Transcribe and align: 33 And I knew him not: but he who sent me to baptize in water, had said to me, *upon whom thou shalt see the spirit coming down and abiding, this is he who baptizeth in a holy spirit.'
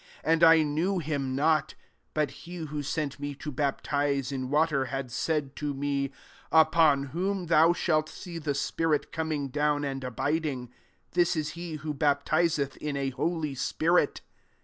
33 0.23 0.33
And 0.33 0.43
I 0.43 0.63
knew 0.63 0.97
him 0.97 1.35
not: 1.35 1.75
but 2.15 2.31
he 2.31 2.55
who 2.55 2.81
sent 2.81 3.19
me 3.19 3.35
to 3.35 3.51
baptize 3.51 4.31
in 4.31 4.49
water, 4.49 4.85
had 4.85 5.11
said 5.11 5.55
to 5.57 5.75
me, 5.75 6.09
*upon 6.51 7.03
whom 7.13 7.45
thou 7.45 7.71
shalt 7.71 8.09
see 8.09 8.39
the 8.39 8.55
spirit 8.55 9.11
coming 9.11 9.49
down 9.49 9.83
and 9.83 10.03
abiding, 10.03 10.71
this 11.11 11.35
is 11.35 11.49
he 11.51 11.75
who 11.75 11.93
baptizeth 11.93 12.77
in 12.77 12.97
a 12.97 13.11
holy 13.11 13.53
spirit.' 13.53 14.21